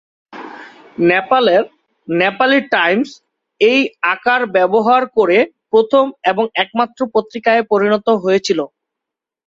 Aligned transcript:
নেপালের, 1.05 1.63
"নেপালি 2.07 2.59
টাইমস" 2.73 3.09
এই 3.61 3.79
আকার 4.13 4.41
ব্যবহার 4.55 5.01
করে 5.17 5.37
প্রথম 5.71 6.05
এবং 6.31 6.45
একমাত্র 6.55 6.99
পত্রিকায় 7.15 7.63
পরিণত 7.71 8.07
হয়েছিল। 8.23 8.59